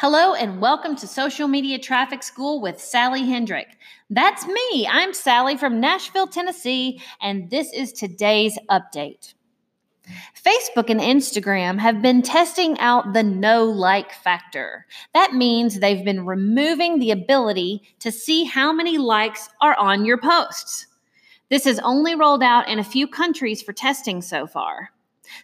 Hello 0.00 0.32
and 0.32 0.62
welcome 0.62 0.96
to 0.96 1.06
Social 1.06 1.46
Media 1.46 1.78
Traffic 1.78 2.22
School 2.22 2.62
with 2.62 2.80
Sally 2.80 3.26
Hendrick. 3.26 3.76
That's 4.08 4.46
me. 4.46 4.88
I'm 4.90 5.12
Sally 5.12 5.58
from 5.58 5.78
Nashville, 5.78 6.26
Tennessee, 6.26 7.02
and 7.20 7.50
this 7.50 7.70
is 7.74 7.92
today's 7.92 8.58
update. 8.70 9.34
Facebook 10.42 10.88
and 10.88 11.00
Instagram 11.00 11.78
have 11.78 12.00
been 12.00 12.22
testing 12.22 12.78
out 12.78 13.12
the 13.12 13.22
no 13.22 13.66
like 13.66 14.14
factor. 14.14 14.86
That 15.12 15.34
means 15.34 15.80
they've 15.80 16.02
been 16.02 16.24
removing 16.24 16.98
the 16.98 17.10
ability 17.10 17.82
to 17.98 18.10
see 18.10 18.44
how 18.44 18.72
many 18.72 18.96
likes 18.96 19.50
are 19.60 19.76
on 19.76 20.06
your 20.06 20.16
posts. 20.16 20.86
This 21.50 21.64
has 21.64 21.78
only 21.80 22.14
rolled 22.14 22.42
out 22.42 22.70
in 22.70 22.78
a 22.78 22.84
few 22.84 23.06
countries 23.06 23.60
for 23.60 23.74
testing 23.74 24.22
so 24.22 24.46
far. 24.46 24.92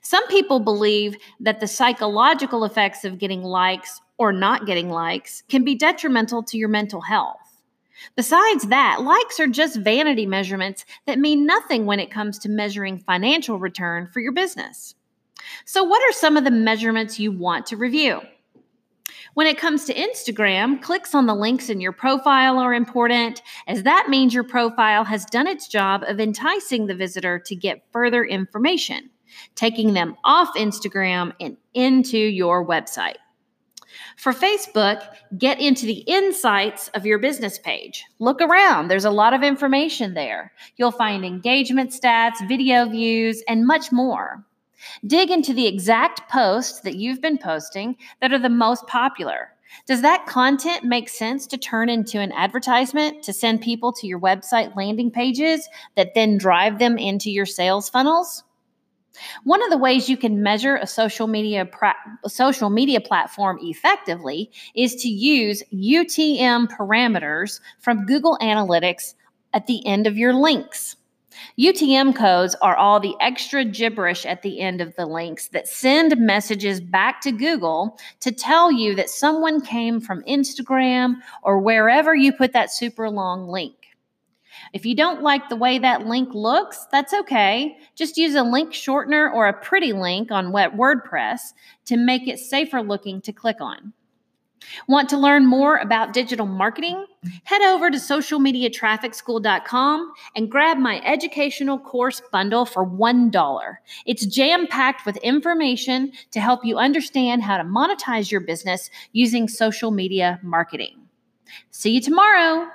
Some 0.01 0.27
people 0.29 0.61
believe 0.61 1.15
that 1.41 1.61
the 1.61 1.69
psychological 1.69 2.65
effects 2.65 3.05
of 3.05 3.19
getting 3.19 3.43
likes 3.43 4.01
or 4.19 4.33
not 4.33 4.67
getting 4.67 4.91
likes 4.91 5.43
can 5.49 5.65
be 5.65 5.75
detrimental 5.75 6.43
to 6.45 6.59
your 6.59 6.69
mental 6.69 7.01
health. 7.03 7.39
Besides 8.15 8.69
that, 8.69 9.03
likes 9.03 9.41
are 9.41 9.47
just 9.47 9.77
vanity 9.77 10.27
measurements 10.27 10.85
that 11.07 11.19
mean 11.19 11.47
nothing 11.47 11.87
when 11.87 12.01
it 12.01 12.11
comes 12.11 12.39
to 12.41 12.49
measuring 12.49 12.99
financial 12.99 13.59
return 13.59 14.07
for 14.07 14.21
your 14.21 14.33
business. 14.33 14.95
So, 15.65 15.85
what 15.85 16.03
are 16.03 16.13
some 16.13 16.37
of 16.37 16.45
the 16.45 16.51
measurements 16.51 17.19
you 17.19 17.33
want 17.33 17.67
to 17.67 17.77
review? 17.77 18.21
When 19.35 19.47
it 19.47 19.59
comes 19.59 19.85
to 19.85 19.95
Instagram, 19.95 20.81
clicks 20.81 21.15
on 21.15 21.27
the 21.27 21.35
links 21.35 21.69
in 21.69 21.81
your 21.81 21.93
profile 21.93 22.59
are 22.59 22.73
important, 22.73 23.43
as 23.67 23.83
that 23.83 24.09
means 24.09 24.33
your 24.33 24.45
profile 24.45 25.05
has 25.05 25.27
done 25.27 25.47
its 25.47 25.69
job 25.69 26.03
of 26.05 26.21
enticing 26.21 26.87
the 26.87 26.95
visitor 26.95 27.39
to 27.41 27.55
get 27.55 27.85
further 27.93 28.25
information, 28.25 29.11
taking 29.55 29.93
them 29.93 30.17
off 30.25 30.55
Instagram 30.57 31.33
and 31.39 31.59
into 31.75 32.19
your 32.19 32.67
website. 32.67 33.17
For 34.17 34.33
Facebook, 34.33 35.07
get 35.37 35.61
into 35.61 35.85
the 35.85 36.03
insights 36.07 36.89
of 36.95 37.05
your 37.05 37.19
business 37.19 37.59
page. 37.59 38.03
Look 38.19 38.41
around, 38.41 38.89
there's 38.89 39.05
a 39.05 39.11
lot 39.11 39.35
of 39.35 39.43
information 39.43 40.15
there. 40.15 40.53
You'll 40.77 40.91
find 40.91 41.23
engagement 41.23 41.91
stats, 41.91 42.47
video 42.49 42.89
views, 42.89 43.43
and 43.47 43.67
much 43.67 43.93
more. 43.93 44.43
Dig 45.07 45.31
into 45.31 45.53
the 45.53 45.67
exact 45.67 46.31
posts 46.31 46.81
that 46.81 46.97
you've 46.97 47.21
been 47.21 47.37
posting 47.37 47.97
that 48.21 48.33
are 48.33 48.39
the 48.39 48.49
most 48.49 48.87
popular. 48.87 49.51
Does 49.87 50.01
that 50.01 50.27
content 50.27 50.85
make 50.85 51.11
sense 51.11 51.47
to 51.49 51.59
turn 51.59 51.91
into 51.91 52.19
an 52.19 52.33
advertisement 52.33 53.23
to 53.25 53.35
send 53.35 53.61
people 53.61 53.93
to 53.93 54.07
your 54.07 54.21
website 54.21 54.75
landing 54.77 55.11
pages 55.11 55.69
that 55.95 56.15
then 56.15 56.39
drive 56.39 56.79
them 56.79 56.97
into 56.97 57.31
your 57.31 57.47
sales 57.47 57.91
funnels? 57.91 58.45
One 59.45 59.63
of 59.63 59.71
the 59.71 59.79
ways 59.79 60.09
you 60.09 60.17
can 60.17 60.43
measure 60.43 60.77
a 60.77 60.87
social 60.87 61.27
media 61.27 61.65
pra- 61.65 61.95
social 62.27 62.71
media 62.71 63.01
platform 63.01 63.59
effectively 63.63 64.51
is 64.75 64.95
to 64.97 65.09
use 65.09 65.63
UTM 65.73 66.69
parameters 66.69 67.61
from 67.79 68.07
Google 68.07 68.39
Analytics 68.41 69.15
at 69.53 69.67
the 69.67 69.87
end 69.87 70.07
of 70.07 70.17
your 70.17 70.35
links. 70.35 70.97
UTM 71.59 72.15
codes 72.15 72.55
are 72.63 72.77
all 72.77 73.01
the 73.01 73.15
extra 73.21 73.65
gibberish 73.65 74.25
at 74.25 74.43
the 74.43 74.61
end 74.61 74.81
of 74.81 74.95
the 74.97 75.07
links 75.07 75.49
that 75.49 75.69
send 75.69 76.17
messages 76.19 76.81
back 76.81 77.21
to 77.23 77.33
Google 77.33 77.99
to 78.21 78.33
tell 78.33 78.73
you 78.73 78.95
that 78.95 79.11
someone 79.11 79.61
came 79.61 80.01
from 80.01 80.23
Instagram 80.25 81.17
or 81.43 81.59
wherever 81.59 82.15
you 82.15 82.33
put 82.33 82.53
that 82.53 82.73
super 82.73 83.11
long 83.11 83.49
link. 83.49 83.86
If 84.73 84.87
you 84.87 84.95
don't 84.95 85.23
like 85.23 85.49
the 85.49 85.57
way 85.57 85.79
that 85.79 86.07
link 86.07 86.35
looks, 86.35 86.87
that's 86.91 87.15
okay. 87.15 87.77
Just 87.95 88.17
use 88.17 88.35
a 88.35 88.43
link 88.43 88.73
shortener 88.73 89.33
or 89.33 89.47
a 89.47 89.53
pretty 89.53 89.93
link 89.93 90.31
on 90.31 90.53
WordPress 90.53 91.41
to 91.87 91.97
make 91.97 92.29
it 92.29 92.39
safer 92.39 92.83
looking 92.83 93.21
to 93.23 93.33
click 93.33 93.61
on. 93.61 93.93
Want 94.89 95.09
to 95.11 95.17
learn 95.17 95.47
more 95.47 95.77
about 95.77 96.13
digital 96.13 96.47
marketing? 96.47 97.07
Head 97.45 97.63
over 97.63 97.89
to 97.91 97.99
socialmediatrafficschool.com 97.99 100.13
and 100.35 100.51
grab 100.51 100.79
my 100.79 101.01
educational 101.05 101.79
course 101.79 102.21
bundle 102.33 102.65
for 102.65 102.85
$1. 102.87 103.77
It's 104.07 104.27
jam 104.27 104.67
packed 104.67 105.07
with 105.07 105.17
information 105.19 106.11
to 106.33 106.41
help 106.41 106.65
you 106.65 106.79
understand 106.79 107.43
how 107.43 107.59
to 107.59 107.65
monetize 107.65 108.31
your 108.31 108.41
business 108.41 108.89
using 109.13 109.49
social 109.49 109.91
media 109.91 110.41
marketing. 110.43 110.97
See 111.71 111.93
you 111.93 112.01
tomorrow. 112.01 112.69